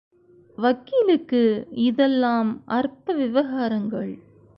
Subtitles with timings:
[0.57, 1.41] வக்கீலுக்கு
[1.71, 4.11] இதெல்லாம் அற்ப விவகாரங்கள்.